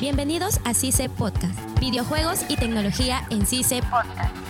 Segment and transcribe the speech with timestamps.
[0.00, 4.47] Bienvenidos a CICE Podcast, videojuegos y tecnología en CICE Podcast.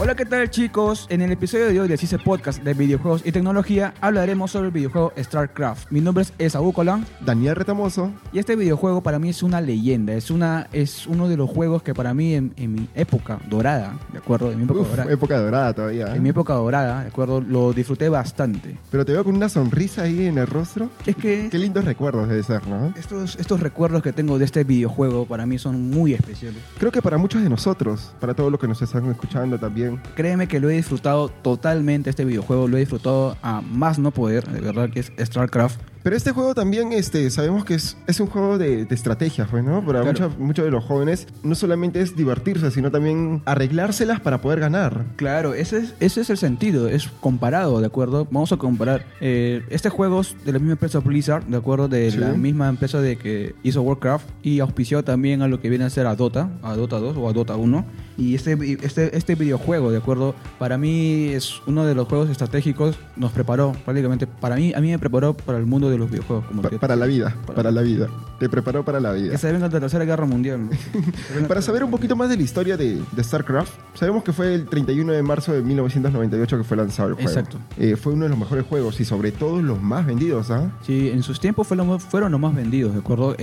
[0.00, 1.06] Hola, ¿qué tal chicos?
[1.08, 4.72] En el episodio de hoy de CICE Podcast de videojuegos y tecnología hablaremos sobre el
[4.72, 5.90] videojuego StarCraft.
[5.92, 8.10] Mi nombre es Esaú Colán Daniel Retamoso.
[8.32, 11.82] y este videojuego para mí es una leyenda, es, una, es uno de los juegos
[11.84, 14.50] que para mí en, en mi época dorada, ¿de acuerdo?
[14.50, 15.12] En mi época Uf, dorada.
[15.12, 16.06] época dorada todavía.
[16.08, 16.16] ¿eh?
[16.16, 17.40] En mi época dorada, ¿de acuerdo?
[17.40, 18.76] Lo disfruté bastante.
[18.90, 20.90] Pero te veo con una sonrisa ahí en el rostro.
[21.06, 22.92] Es que Qué lindos recuerdos debe ser, ¿no?
[22.96, 26.60] estos, estos recuerdos que tengo de este videojuego para mí son muy especiales.
[26.78, 29.83] Creo que para muchos de nosotros, para todos los que nos están escuchando también,
[30.14, 34.46] Créeme que lo he disfrutado totalmente este videojuego, lo he disfrutado a más no poder,
[34.46, 35.93] de verdad que es StarCraft.
[36.04, 39.64] Pero este juego también, este, sabemos que es, es un juego de, de estrategia, pues,
[39.64, 39.84] ¿no?
[39.84, 40.12] Para Claro.
[40.28, 45.06] muchos, muchos de los jóvenes no solamente es divertirse, sino también arreglárselas para poder ganar.
[45.16, 48.28] Claro, ese es, ese es el sentido, es comparado, ¿de acuerdo?
[48.30, 49.06] Vamos a comparar.
[49.20, 51.88] eh, este juego es de la misma empresa Blizzard, ¿de acuerdo?
[51.88, 52.18] De Sí.
[52.18, 55.90] la misma empresa de que hizo Warcraft y auspició también a lo que viene a
[55.90, 57.82] ser a Dota, a Dota 2 o a Dota 1.
[58.16, 58.52] Y este,
[58.82, 60.34] este, este videojuego, ¿de acuerdo?
[60.58, 64.90] Para mí es uno de los juegos estratégicos, nos preparó prácticamente, para mí, a mí
[64.90, 66.44] me preparó para el mundo de los videojuegos.
[66.46, 68.08] Como Pa- que- para la vida, Para- para la vida.
[68.38, 69.30] Te preparó para la vida.
[69.30, 70.68] que se venga la Tercera Guerra Mundial.
[71.48, 74.66] Para saber un poquito más de la historia de, de StarCraft, sabemos que fue el
[74.66, 77.28] 31 de marzo de 1998 que fue lanzado el juego.
[77.30, 77.58] Exacto.
[77.78, 80.70] Eh, fue uno de los mejores juegos y sobre todo los más vendidos, ¿ah?
[80.84, 83.34] Sí, en sus tiempos fue lo más- fueron los más vendidos, ¿de acuerdo?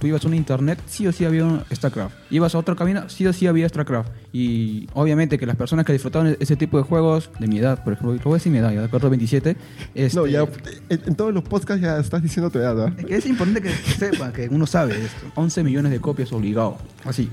[0.00, 2.14] Tú ibas a un internet, sí o sí había un StarCraft.
[2.30, 4.10] Ibas a otro camino, sí o sí había StarCraft.
[4.32, 7.92] Y obviamente que las personas que disfrutaban ese tipo de juegos, de mi edad, por
[7.92, 9.08] ejemplo, lo voy a decir mi edad, ya, ¿de acuerdo?
[9.08, 9.56] 27.
[9.94, 10.40] este, No, ya
[10.88, 12.94] en, en todos los podcasts ya estás diciendo tu edad, ¿ah?
[12.96, 15.26] Es que es importante que sepa, que uno sabe esto.
[15.34, 16.78] 11 millones de copias obligado.
[17.04, 17.30] Así.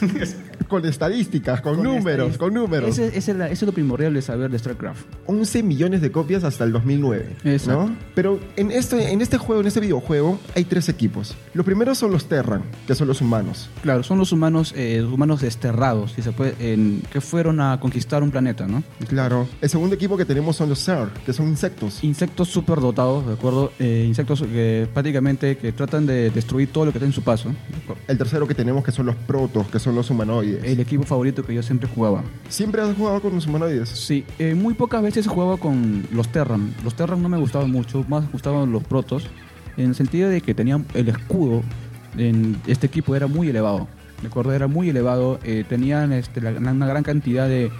[0.68, 2.38] Con estadísticas, con, números, estadística.
[2.44, 2.90] con números.
[2.90, 5.02] Ese, ese es la- eso es lo primordial de saber de StarCraft.
[5.26, 7.36] 11 millones de copias hasta el 2009.
[7.44, 7.86] Exacto.
[7.88, 7.96] ¿no?
[8.14, 11.34] Pero en este, en este juego, en este videojuego, hay tres equipos.
[11.54, 13.70] Los primeros son los Terran, que son los humanos.
[13.82, 18.22] Claro, son los humanos, eh, humanos desterrados, si se puede, en- que fueron a conquistar
[18.22, 18.82] un planeta, ¿no?
[19.08, 19.48] Claro.
[19.60, 22.02] El segundo equipo que tenemos son los Zerg, que son insectos.
[22.04, 23.72] Insectos súper dotados, ¿de acuerdo?
[23.78, 27.50] Eh, insectos que prácticamente que tratan de destruir todo lo que está en su paso.
[28.06, 30.57] El tercero que tenemos que son los Protos, que son los humanoides.
[30.64, 32.22] El equipo favorito que yo siempre jugaba.
[32.48, 33.88] ¿Siempre has jugado con los humanoides?
[33.88, 36.74] Sí, eh, muy pocas veces jugaba con los Terran.
[36.84, 39.26] Los Terran no me gustaban mucho, más gustaban los Protos,
[39.76, 41.62] en el sentido de que tenían el escudo
[42.16, 43.86] en este equipo era muy elevado.
[44.22, 44.52] ¿De acuerdo?
[44.52, 47.70] Era muy elevado, eh, tenían este, la- una gran cantidad de,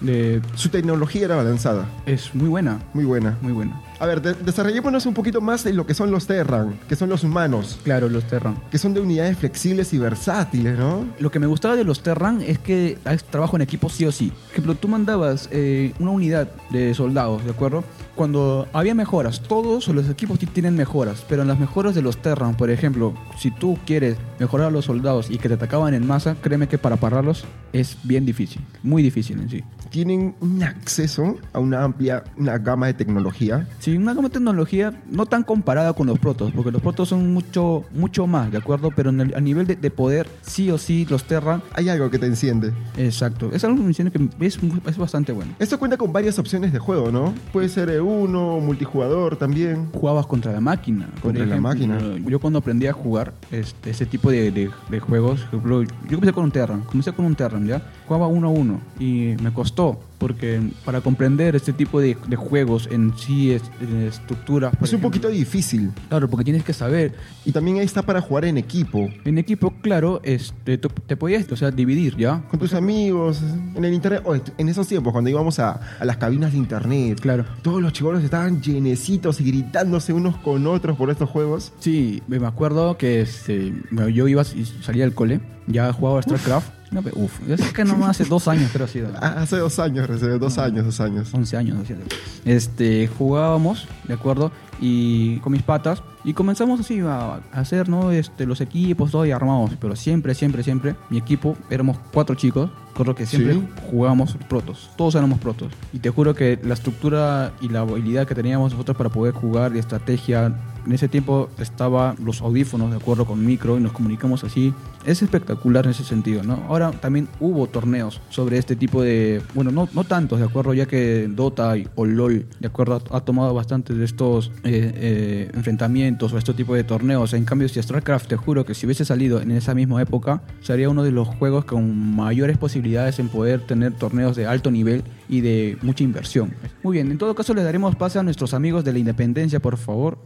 [0.00, 0.40] de...
[0.54, 1.88] Su tecnología era avanzada.
[2.06, 3.36] Es muy buena, Muy buena.
[3.42, 3.80] muy buena.
[4.00, 7.08] A ver, de- desarrollémonos un poquito más en lo que son los Terran, que son
[7.08, 8.56] los humanos, Claro, los Terran.
[8.70, 11.06] que son de unidades flexibles y versátiles, ¿no?
[11.20, 14.12] Lo que me gustaba de los Terran es que hay trabajo en equipo sí o
[14.12, 14.30] sí.
[14.30, 17.84] Por ejemplo, tú mandabas eh, una unidad de soldados, ¿de acuerdo?
[18.16, 22.56] Cuando había mejoras, todos los equipos tienen mejoras, pero en las mejoras de los Terran,
[22.56, 26.36] por ejemplo, si tú quieres mejorar a los soldados y que te atacaban en masa,
[26.42, 29.64] créeme que para pararlos es bien difícil, muy difícil en sí.
[29.90, 33.66] Tienen un acceso a una amplia una gama de tecnología.
[33.78, 37.32] Sí, una gama de tecnología no tan comparada con los protos, porque los protos son
[37.32, 38.90] mucho, mucho más, ¿de acuerdo?
[38.94, 42.10] Pero en el- a nivel de, de poder, sí o sí, los Terran, Hay algo
[42.10, 42.72] que te enciende.
[42.96, 43.50] exacto.
[43.52, 44.58] Es algo que me diciendo que es,
[44.98, 45.52] bastante bueno.
[45.58, 47.34] Esto cuenta con varias opciones de juego, ¿no?
[47.52, 49.88] Puede ser eh, uno, multijugador también.
[49.92, 51.08] jugabas contra la máquina.
[51.20, 51.98] Contra la máquina.
[52.26, 56.44] Yo cuando aprendí a jugar este, ese tipo de, de- de juegos, yo comencé con
[56.44, 57.82] un Terran, comencé con un Terran, ¿ya?
[58.06, 62.88] Jugaba uno a uno y me costó, porque para comprender este tipo de, de juegos
[62.92, 64.70] en sí, es, en estructuras...
[64.76, 65.90] por Es un ejemplo- poquito difícil.
[66.08, 67.14] Claro, porque tienes que saber.
[67.44, 69.08] Y también ahí está para jugar en equipo.
[69.24, 72.42] En equipo, claro, este, tú- te podías, o sea, dividir, ¿ya?
[72.48, 73.40] Con tus amigos,
[73.74, 74.22] en el internet.
[74.24, 77.18] o en esos tiempos, cuando íbamos a, a las cabinas de internet.
[77.20, 77.44] Claro.
[77.62, 81.72] Todos los chibolos estaban llenecitos y gritándose unos con otros por estos juegos.
[81.80, 83.72] Sí, me acuerdo que este,
[84.14, 86.81] yo iba y salía del cole, ya jugaba StarCraft.
[86.92, 89.08] No, pe- uf, yo sé que nomás hace dos años creo ha sido.
[89.20, 91.32] Ah, hace dos años, hace dos años, dos años.
[91.32, 92.14] 11 años, ¿no cierto?
[92.44, 94.52] Este, jugábamos, ¿de acuerdo?
[94.80, 96.02] Y con mis patas.
[96.24, 98.12] Y comenzamos así a, hacer, ¿no?
[98.12, 99.72] Este, los equipos, todo y armamos.
[99.80, 102.70] Pero siempre, siempre, siempre, mi equipo, éramos cuatro chicos.
[102.94, 103.68] Con que siempre Sí.
[103.90, 104.90] jugábamos protos.
[104.96, 105.72] Todos éramos protos.
[105.94, 109.72] Y te juro que la estructura y la habilidad que teníamos nosotros para poder jugar
[109.72, 110.54] de estrategia.
[110.84, 114.74] En ese tiempo estaba los audífonos de acuerdo con micro y nos comunicamos así.
[115.04, 116.64] Es espectacular en ese sentido, ¿no?
[116.68, 119.42] Ahora también hubo torneos sobre este tipo de...
[119.54, 120.74] Bueno, no, no tantos, ¿de acuerdo?
[120.74, 123.02] Ya que Dota y, o LOL, ¿de acuerdo?
[123.10, 127.32] Ha, tomado bastante de estos eh, eh, enfrentamientos o este tipo de torneos.
[127.32, 130.88] En cambio, si StarCraft, te juro que si hubiese salido en esa misma época, sería
[130.88, 135.40] uno de los juegos con mayores posibilidades en poder tener torneos de alto nivel y
[135.40, 136.54] de mucha inversión.
[136.82, 139.76] Muy bien, en todo caso le daremos pase a nuestros amigos de la Independencia, por
[139.76, 140.18] favor.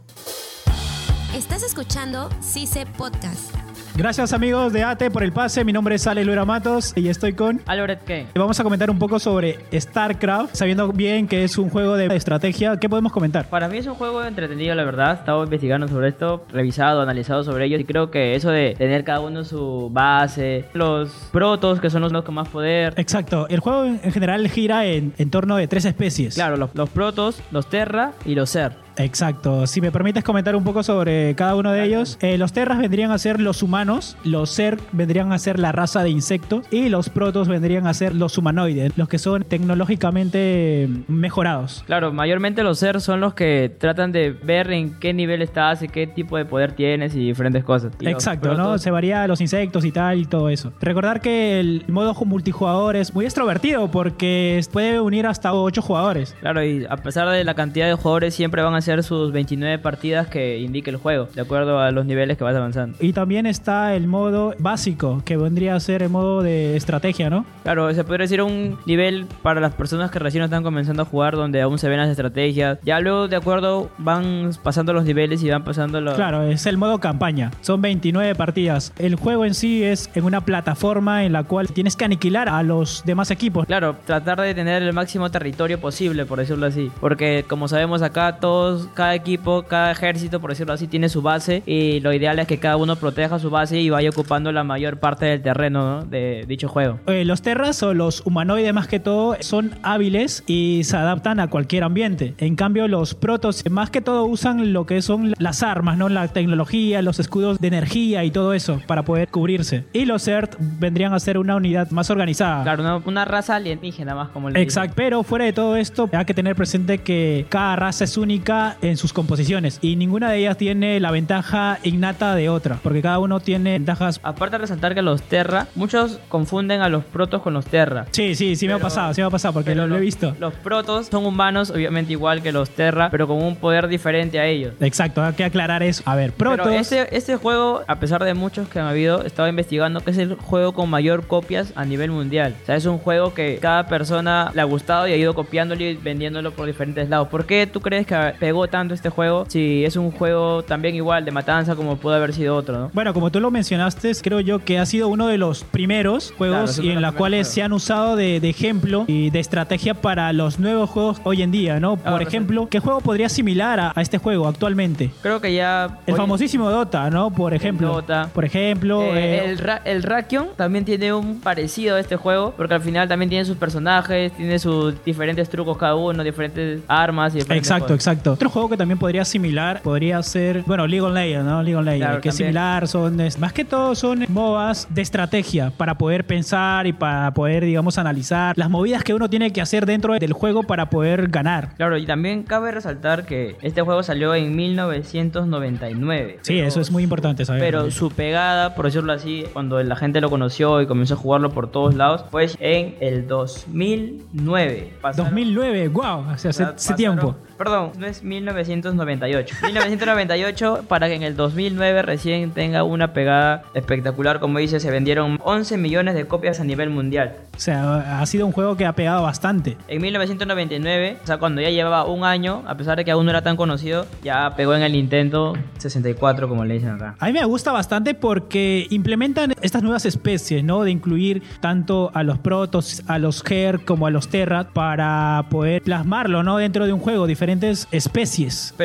[1.34, 3.65] Estás escuchando CICE Podcast.
[3.96, 5.64] Gracias amigos de ATE por el pase.
[5.64, 7.62] Mi nombre es Ale Luera Matos y estoy con...
[7.64, 8.26] Albert Kane.
[8.34, 12.76] Vamos a comentar un poco sobre StarCraft, sabiendo bien que es un juego de estrategia.
[12.76, 13.48] ¿Qué podemos comentar?
[13.48, 15.12] Para mí es un juego entretenido, la verdad.
[15.12, 17.78] He estado investigando sobre esto, revisado, analizado sobre ello.
[17.78, 22.12] Y creo que eso de tener cada uno su base, los protos, que son los
[22.22, 22.92] con más poder.
[22.98, 23.48] Exacto.
[23.48, 26.34] El juego en general gira en, en torno de tres especies.
[26.34, 28.85] Claro, los, los protos, los terra y los ser.
[28.96, 29.66] Exacto.
[29.66, 33.10] Si me permites comentar un poco sobre cada uno de ellos, eh, los terras vendrían
[33.10, 37.08] a ser los humanos, los ser vendrían a ser la raza de insectos y los
[37.08, 41.84] protos vendrían a ser los humanoides, los que son tecnológicamente mejorados.
[41.86, 45.88] Claro, mayormente los ser son los que tratan de ver en qué nivel estás y
[45.88, 47.92] qué tipo de poder tienes y diferentes cosas.
[48.00, 48.78] Exacto, ¿no?
[48.78, 50.72] Se varía los insectos y tal y todo eso.
[50.80, 56.34] Recordar que el modo multijugador es muy extrovertido porque puede unir hasta 8 jugadores.
[56.40, 59.78] Claro, y a pesar de la cantidad de jugadores, siempre van a ser sus 29
[59.80, 62.96] partidas que indique el juego, de acuerdo a los niveles que vas avanzando.
[63.00, 67.44] Y también está el modo básico, que vendría a ser el modo de estrategia, ¿no?
[67.64, 71.36] Claro, se podría decir un nivel para las personas que recién están comenzando a jugar,
[71.36, 72.78] donde aún se ven las estrategias.
[72.84, 76.14] Ya luego, de acuerdo, van pasando los niveles y van pasando los...
[76.14, 77.50] Claro, es el modo campaña.
[77.60, 78.92] Son 29 partidas.
[78.98, 82.62] El juego en sí es en una plataforma en la cual tienes que aniquilar a
[82.62, 83.66] los demás equipos.
[83.66, 86.90] Claro, tratar de tener el máximo territorio posible, por decirlo así.
[87.00, 91.62] Porque como sabemos acá, todos, cada equipo, cada ejército, por decirlo así, tiene su base.
[91.66, 94.98] Y lo ideal es que cada uno proteja su base y vaya ocupando la mayor
[94.98, 96.04] parte del terreno ¿no?
[96.04, 97.00] de dicho juego.
[97.06, 101.48] Eh, los terras o los humanoides más que todo son hábiles y se adaptan a
[101.48, 102.34] cualquier ambiente.
[102.38, 106.08] En cambio los protos más que todo usan lo que son las armas, ¿no?
[106.08, 109.84] La tecnología, los escudos de energía y todo eso para poder cubrirse.
[109.92, 112.62] Y los Earth vendrían a ser una unidad más organizada.
[112.62, 116.24] Claro, una, una raza alienígena más como le Exacto, pero fuera de todo esto hay
[116.24, 120.56] que tener presente que cada raza es única en sus composiciones y ninguna de ellas
[120.56, 124.20] tiene la ventaja innata de otra, porque cada uno tiene ventajas...
[124.22, 128.06] Aparte de resaltar que los Terra, muchos confunden a los protos con los Terra.
[128.10, 130.34] Sí, sí, sí me ha pasado, sí me ha pasado porque lo, lo he visto.
[130.38, 134.46] Los protos son humanos, obviamente igual que los Terra, pero con un poder diferente a
[134.46, 134.74] ellos.
[134.80, 136.02] Exacto, hay que aclarar eso.
[136.06, 136.66] A ver, protos...
[136.66, 140.18] Pero este, este juego, a pesar de muchos que han habido, estaba investigando que es
[140.18, 142.54] el juego con mayor copias a nivel mundial.
[142.62, 145.82] O sea, es un juego que cada persona le ha gustado y ha ido copiándolo
[145.82, 147.28] y vendiéndolo por diferentes lados.
[147.28, 151.24] ¿Por qué tú crees que pegó tanto este juego si es un juego también igual
[151.24, 152.90] de matanza como pudo haber sido otro, no?
[152.94, 156.78] Bueno, como tú lo mencionaste, creo yo que ha sido uno de los primeros juegos
[156.78, 157.54] y en los cuales juegos.
[157.54, 161.50] se han usado de, de ejemplo y de estrategia para los nuevos juegos hoy en
[161.50, 161.96] día, ¿no?
[161.96, 165.10] Por Ahora, ejemplo, ¿qué juego podría similar a, a este juego actualmente?
[165.22, 165.98] Creo que ya...
[166.06, 167.30] El famosísimo Dota, ¿no?
[167.30, 167.88] Por ejemplo.
[167.92, 168.30] Dota.
[168.32, 172.54] Por ejemplo, Eh, eh, el, Ra- el Rakion también tiene un parecido a este juego,
[172.56, 177.34] porque al final también tiene sus personajes, tiene sus diferentes trucos cada uno, diferentes armas
[177.34, 177.96] y diferentes Exacto, cosas.
[178.06, 178.36] exacto.
[178.46, 181.62] Otro juego que también podría similar podría ser, bueno, League of Legends, ¿no?
[181.64, 185.02] League of Legends, Claro, que es similar, son es- más que todo son MOBAs de
[185.02, 189.60] estrategia para poder pensar y para poder, digamos, analizar las movidas que uno tiene que
[189.60, 191.74] hacer dentro del juego para poder ganar.
[191.76, 196.38] Claro, y también cabe resaltar que este juego salió en 1999.
[196.42, 197.60] Sí, pero eso es muy importante saber.
[197.62, 201.50] Pero su pegada, por decirlo así, cuando la gente lo conoció y comenzó a jugarlo
[201.50, 204.92] por todos lados, fue en el 2009.
[205.02, 207.36] Pasaron- 2009, wow, hace, hace, pasaron- tiempo.
[207.58, 209.56] Perdón, no es 1998.
[209.62, 214.40] 1998 para que en el 2009 recién tenga una pegada espectacular.
[214.40, 217.36] Como dice, se vendieron 11 millones de copias a nivel mundial.
[217.56, 219.76] O sea, ha sido un juego que ha pegado bastante.
[219.88, 223.30] En 1999, o sea, cuando ya llevaba un año, a pesar de que aún no
[223.30, 227.14] era tan conocido, ya pegó en el Nintendo 64, como le dicen acá.
[227.18, 230.82] A mí me gusta bastante porque implementan estas nuevas especies, ¿no?
[230.82, 235.82] De incluir tanto a los protos, a los Her como a los Terra para poder
[235.82, 236.58] plasmarlo, ¿no?
[236.58, 238.15] Dentro de un juego, diferentes especies.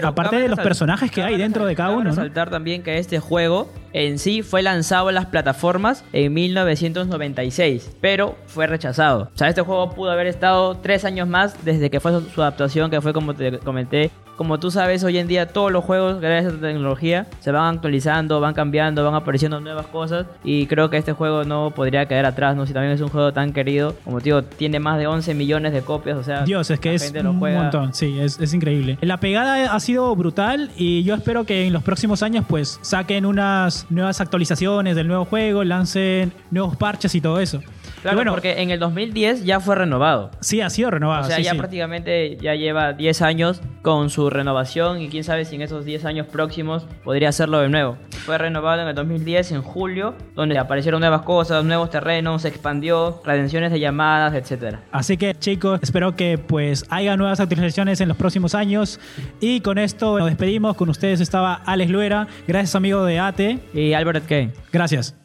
[0.10, 2.10] Aparte cabe de los personajes que hay dentro de cada uno, ¿no?
[2.10, 8.36] resaltar también que este juego en sí fue lanzado en las plataformas en 1996, pero
[8.48, 9.30] fue rechazado.
[9.34, 12.90] O sea, este juego pudo haber estado tres años más desde que fue su adaptación,
[12.90, 14.12] que fue como te comenté.
[14.42, 17.76] Como tú sabes, hoy en día todos los juegos, gracias a esta tecnología, se van
[17.76, 20.26] actualizando, van cambiando, van apareciendo nuevas cosas.
[20.44, 22.66] Y creo que este juego no podría quedar atrás, ¿no?
[22.66, 25.74] Si también es un juego tan querido, como te digo, tiene más de 11 millones
[25.74, 26.44] de copias, o sea...
[26.44, 28.98] Dios, es que la es un montón, sí, es, es increíble.
[29.02, 33.28] La pegada ha sido brutal y yo espero que en los próximos años pues saquen
[33.28, 37.62] unas nuevas actualizaciones del nuevo juego, lancen nuevos parches y todo eso.
[38.02, 40.32] Claro, bueno, porque en el 2010 ya fue renovado.
[40.40, 41.24] sí, ha sido renovado.
[41.24, 41.58] o sea, sí, ya sí.
[41.58, 46.06] prácticamente ya lleva 10 años con su renovación y quién sabe si en esos 10
[46.06, 47.98] años próximos podría hacerlo de nuevo.
[48.26, 53.22] Fue renovado en el 2010, en julio, donde aparecieron nuevas cosas, nuevos terrenos, se expandió,
[53.26, 54.82] redenciones de llamadas, etcétera.
[54.92, 59.00] Así que chicos, espero que pues haya nuevas actualizaciones en los próximos años.
[59.40, 60.76] Y con esto nos despedimos.
[60.76, 62.28] Con ustedes estaba Alex Luera.
[62.48, 63.60] Gracias amigo de ATE.
[63.74, 64.54] Y Albert Kane.
[64.72, 65.16] Gracias.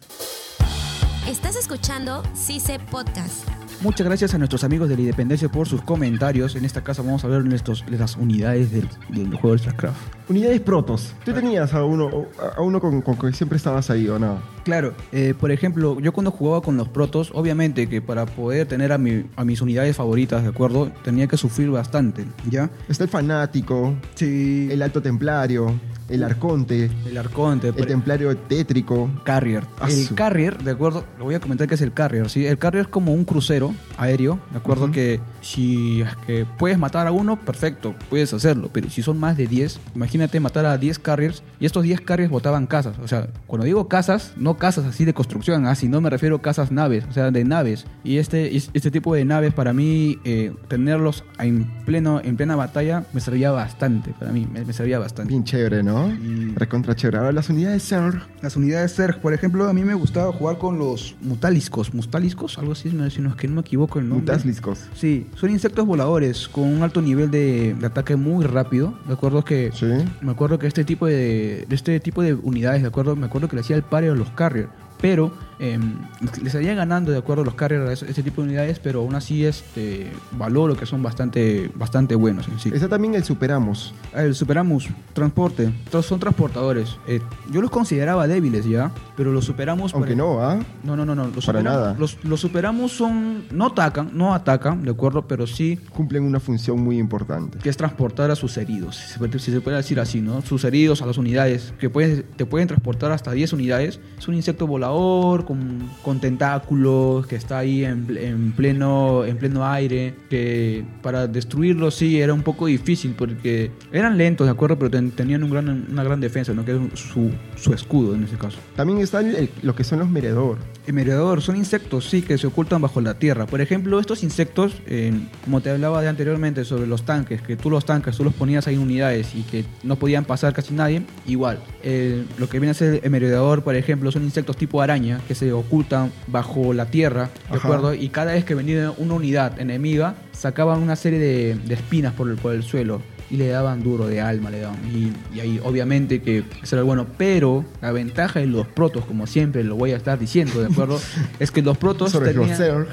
[1.28, 3.48] Estás escuchando CICE Podcast.
[3.82, 6.54] Muchas gracias a nuestros amigos de la Independencia por sus comentarios.
[6.56, 9.58] En esta casa vamos a ver de, estos- de las unidades del, del juego de
[9.58, 10.30] StarCraft.
[10.30, 11.12] Unidades protos.
[11.24, 14.38] ¿Tú tenías a uno, a uno con, con que siempre estabas ahí o no?
[14.66, 18.90] Claro, eh, por ejemplo, yo cuando jugaba con los protos, obviamente que para poder tener
[18.90, 20.90] a, mi- a mis unidades favoritas, ¿de acuerdo?
[21.04, 22.68] Tenía que sufrir bastante, ¿ya?
[22.88, 24.66] Está el fanático, Sí.
[24.68, 25.72] el alto templario,
[26.08, 29.08] el arconte, El arconte, el templario tétrico.
[29.22, 29.62] carrier.
[29.80, 31.04] Ah, El su- carrier, ¿de acuerdo?
[31.16, 32.44] Lo voy a comentar que es el carrier, ¿sí?
[32.44, 34.90] El carrier es como un crucero aéreo, ¿de acuerdo?
[34.90, 38.68] Que si es que puedes matar a uno, perfecto, puedes hacerlo.
[38.72, 42.30] Pero si son más de 10, imagínate matar a 10 carriers y estos 10 carriers
[42.32, 42.98] botaban casas.
[42.98, 45.74] O sea, cuando digo casas, no casas así de construcción, ¿ah?
[45.74, 47.86] sino me refiero a casas naves, o sea, de naves.
[48.04, 53.04] Y este, este tipo de naves, para mí, eh, tenerlos en, pleno, en plena batalla
[53.12, 54.12] me servía bastante.
[54.18, 55.30] Para mí, me, me servía bastante.
[55.32, 56.08] Bien chévere, ¿no?
[56.08, 57.18] Y- Recontra chévere.
[57.18, 58.20] Ahora las unidades SER.
[58.42, 61.92] Las unidades Zerg, por ejemplo, a mí me gustaba jugar con los mutaliscos.
[61.94, 62.58] ¿Mutaliscos?
[62.58, 64.32] Algo así, si no es que no me equivoco el nombre.
[64.32, 64.78] Mutasliscos.
[64.94, 68.94] Sí, son insectos voladores con un alto nivel de, de ataque muy rápido.
[69.06, 69.86] De acuerdo que Sí.
[70.20, 73.48] me acuerdo que este tipo de, de este tipo de unidades, de acuerdo, me acuerdo
[73.48, 74.68] que le hacía el pare a los carrier,
[75.00, 75.94] pero em,
[76.42, 79.14] les salía ganando de acuerdo a los carrier a ese, tipo de unidades, pero aún
[79.14, 82.70] así este valoro que son bastante bastante buenos en sí.
[82.72, 83.94] Está también el Superamos.
[84.14, 85.72] El Superamus, transporte,
[86.02, 86.96] son transportadores.
[87.06, 87.20] Eh,
[87.50, 89.94] yo los consideraba débiles ya, pero los Superamus...
[89.94, 90.58] Aunque para- no, ¿ah?
[90.84, 91.28] No, no, no, no.
[91.28, 91.96] Los Para nada.
[91.98, 93.44] Los, los Superamus son...
[93.50, 95.26] No atacan, no atacan, ¿de acuerdo?
[95.26, 97.58] Pero sí Cumplen una función muy importante.
[97.58, 100.42] que es transportar a sus heridos, si se, puede, si se puede decir así, ¿no?
[100.42, 104.00] Sus heridos a las unidades, que puedes, te pueden transportar hasta 10 unidades.
[104.18, 109.66] Es un insecto volador con, con tentáculos, que está ahí en, en pleno, en pleno
[109.66, 114.78] aire, que para destruirlo sí era un poco difícil porque eran lentos, ¿de acuerdo?
[114.78, 116.64] Pero ten- tenían un gran, una gran defensa, ¿no?
[116.64, 118.58] Que es su, su escudo en ese caso.
[118.74, 120.58] También está el- lo que son los meredor.
[120.86, 123.46] El merodeador son insectos, sí, que se ocultan bajo la tierra.
[123.46, 125.12] Por ejemplo, estos insectos, eh,
[125.44, 128.66] como te hablaba de anteriormente sobre los tanques, que tú los tanques, tú los ponías
[128.68, 131.58] ahí en unidades y que no podían pasar casi nadie, igual.
[131.82, 135.34] Eh, lo que viene a ser el merodeador, por ejemplo, son insectos tipo araña que
[135.36, 137.68] se ocultan bajo la tierra, ¿de Ajá.
[137.68, 137.94] acuerdo?
[137.94, 142.28] Y cada vez que venía una unidad enemiga, sacaban una serie de, de espinas por
[142.28, 143.00] el, por el suelo
[143.30, 144.78] y le daban duro de alma, le daban.
[144.86, 149.26] Y, y ahí obviamente que eso era bueno, pero la ventaja de los protos, como
[149.26, 151.00] siempre lo voy a estar diciendo, ¿de acuerdo?
[151.38, 152.86] es que los protos Sobre tenían-.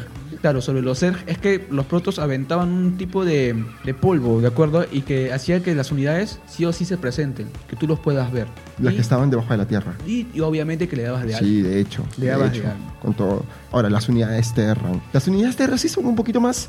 [0.44, 4.48] Claro, sobre los Zerg es que los protos aventaban un tipo de, de polvo, ¿de
[4.48, 4.86] acuerdo?
[4.92, 8.30] Y que hacía que las unidades sí o sí se presenten, que tú los puedas
[8.30, 8.48] ver.
[8.78, 9.94] Las y, que estaban debajo de la tierra.
[10.06, 11.48] y, y obviamente que le dabas de alma.
[11.48, 12.04] Sí, de hecho.
[12.18, 12.94] Le de dabas hecho, de alma.
[13.02, 13.46] Con todo.
[13.72, 15.02] Ahora, las unidades Terran.
[15.14, 16.68] Las unidades Terran sí son un poquito más.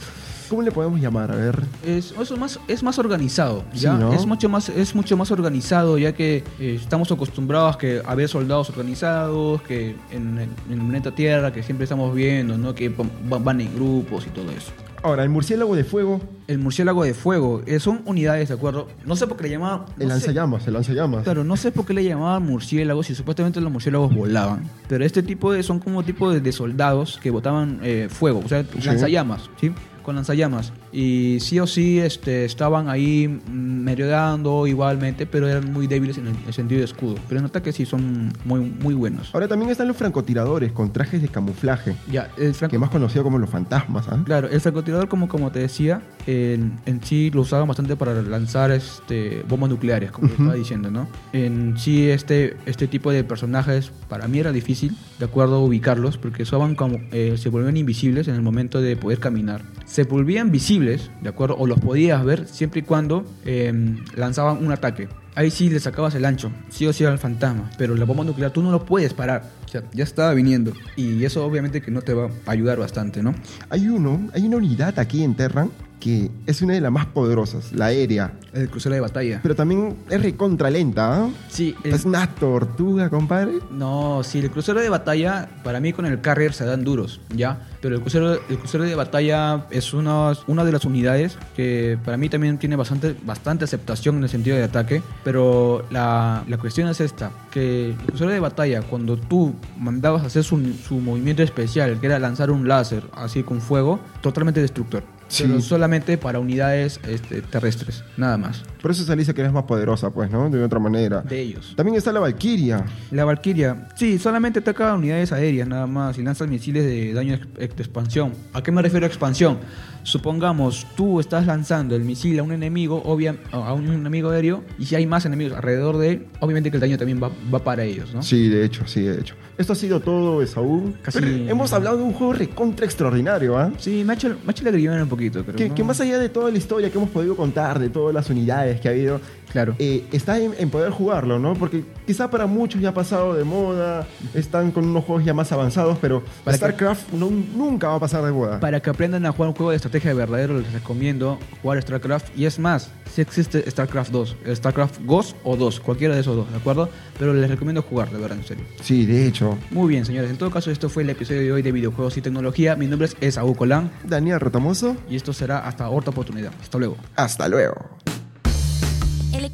[0.49, 1.31] ¿Cómo le podemos llamar?
[1.33, 1.63] A ver.
[1.85, 3.95] Es, es más, es más organizado, Sí, ¿ya?
[3.95, 4.13] ¿no?
[4.13, 8.29] Es mucho más, es mucho más organizado, ya que eh, estamos acostumbrados que a ver
[8.29, 12.75] soldados organizados, que en, en el planeta Tierra, que siempre estamos viendo, ¿no?
[12.75, 12.93] Que
[13.29, 14.71] van, en grupos y todo eso.
[15.03, 18.89] Ahora, el murciélago de fuego, El murciélago de fuego, eh, son unidades, ¿de acuerdo?
[19.05, 19.81] No sé por qué le llamaban...
[19.99, 21.25] el no sé- lanzallamas, el lanzallamas.
[21.25, 24.65] Claro, no sé por qué le llamaban murciélagos y supuestamente los murciélagos volaban.
[24.89, 28.49] Pero este tipo de son como tipo de, de soldados que botaban eh, fuego, o
[28.49, 28.81] sea, Sí.
[28.87, 29.73] lanzallamas, ¿sí?
[30.05, 30.71] Con lanzallamas.
[30.95, 36.55] Y sí o sí este, estaban ahí merodeando igualmente, pero eran muy débiles en el,
[36.55, 37.17] sentido de escudo.
[37.29, 39.31] Pero en ataque sí son muy, muy buenos.
[39.35, 43.25] Ahora también están los francotiradores con trajes de camuflaje, Ya, el franco- que más conocido
[43.25, 44.23] como los fantasmas, ¿ah?
[44.25, 48.71] Claro, el francotirador, como, como te decía, en, en sí lo usaban bastante para lanzar
[48.71, 50.43] este, bombas nucleares, como te Ujú.
[50.45, 51.09] estaba diciendo, ¿no?
[51.33, 56.45] En sí, este, este tipo de personajes para mí era difícil, de acuerdo, ubicarlos, porque
[56.45, 59.63] usaban como, eh, se volvían invisibles en el momento de poder caminar.
[59.87, 61.57] Se volvían visibles, ¿de acuerdo?
[61.57, 63.73] O los podías ver siempre y cuando eh,
[64.15, 65.09] lanzaban un ataque.
[65.37, 68.53] Ahí sí le sacabas el ancho, sí o sí al fantasma, pero la bomba nuclear
[68.53, 70.73] tú no lo puedes parar, o sea, ya estaba viniendo.
[70.95, 73.35] Y eso obviamente que no te va a ayudar bastante, ¿no?
[73.69, 75.71] Hay uno, hay una unidad aquí en Terran
[76.05, 78.35] que es una de las más poderosas, la aérea.
[78.53, 79.41] El crucero de batalla.
[79.43, 81.29] Pero también es recontra lenta, ¿ah?
[81.49, 83.55] Sí, el- Es una tortuga, compadre.
[83.71, 87.67] No, sí, el crucero de batalla, para mí con el carrier se dan duros, ¿ya?
[87.81, 92.19] Pero el crucero, el crucero de batalla es una, una de las unidades que para
[92.19, 95.03] mí también tiene bastante, bastante aceptación en el sentido de ataque.
[95.25, 100.27] Pero la, la cuestión es esta, que el crucero de batalla, cuando tú mandabas a
[100.27, 105.03] hacer su, su movimiento especial, que era lanzar un láser así con fuego, totalmente destructor.
[105.29, 105.45] Sí.
[105.47, 108.63] Pero solamente para unidades este, terrestres, nada más.
[108.81, 110.51] Por eso se le dice que eres más poderosa, pues, ¿no?
[110.51, 111.23] De otra manera.
[111.23, 111.73] De ellos.
[111.77, 112.85] También está la Valkyria.
[113.11, 117.65] La Valkyria, sí, solamente ataca unidades aéreas nada más y lanza misiles de daño de
[117.65, 118.33] expansión.
[118.53, 119.59] ¿A qué me refiero a expansión?
[120.05, 124.85] Supongamos, tú estás lanzando el misil a un enemigo, obvia, a un enemigo aéreo, y
[124.85, 127.85] si hay más enemigos alrededor de él, obviamente que el daño también va, va para
[127.85, 128.23] ellos, ¿no?
[128.23, 129.35] Sí, de hecho, sí, de hecho.
[129.57, 130.93] Esto ha sido todo, Esaú.
[131.03, 133.73] Casi- Pero hemos hablado de un juego recontra extraordinario, ¿ah?
[133.79, 134.65] Sí, me ha hecho, me ha hecho
[135.03, 135.75] un poquito, pero Que, no.
[135.75, 138.81] que más allá de toda la historia que hemos podido contar, de todas las unidades
[138.81, 139.21] que ha habido,
[139.55, 139.75] Claro.
[139.79, 141.55] eh, está en, en poder jugarlo, ¿no?
[141.55, 145.51] Porque quizá para muchos ya ha pasado de moda, están con unos juegos ya más
[145.53, 148.61] avanzados, pero Para que- StarCraft no- nunca va a pasar de moda.
[148.61, 152.37] Para que aprendan a jugar un juego de estrategia verdadero, les recomiendo jugar StarCraft.
[152.37, 156.51] Y es más, si existe StarCraft 2, StarCraft Ghost o 2, cualquiera de esos dos,
[156.51, 156.89] ¿de acuerdo?
[157.19, 158.65] Pero les recomiendo jugar, de verdad, en serio.
[158.83, 159.57] Sí, de hecho.
[159.71, 160.31] Muy bien, señores.
[160.31, 162.75] En todo caso, esto fue el episodio de hoy de videojuegos y tecnología.
[162.75, 166.51] Mi nombre es Esaú Colán Daniel Rotamoso, y esto será hasta otra oportunidad.
[166.61, 166.97] Hasta luego.
[167.15, 167.75] hasta luego.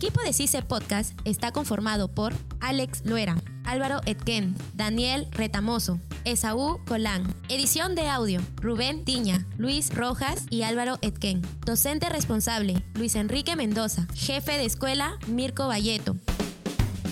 [0.02, 7.34] Equipo de CICE Podcast está conformado por Alex Luera, Álvaro Etken, Daniel Retamoso, Esaú Colán.
[7.50, 11.42] Edición de audio, Rubén Tiña, Luis Rojas y Álvaro Etken.
[11.66, 14.06] Docente responsable, Luis Enrique Mendoza.
[14.14, 16.16] Jefe de escuela, Mirko Valleto.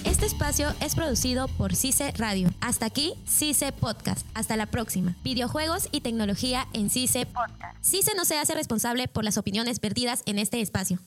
[0.06, 2.48] Este espacio es producido por CICE Radio.
[2.62, 4.26] Hasta aquí, CICE Podcast.
[4.32, 5.14] Hasta la próxima.
[5.22, 7.76] Videojuegos y tecnología en CICE Podcast.
[7.84, 11.00] CICE no se hace responsable por las opiniones vertidas en este espacio.